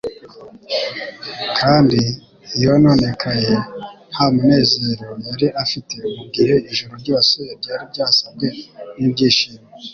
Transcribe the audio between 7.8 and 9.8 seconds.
ryasabwe n'ibyishimo.